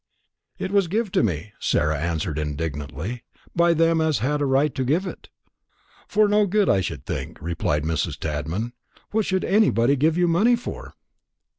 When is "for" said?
6.07-6.27, 10.55-10.95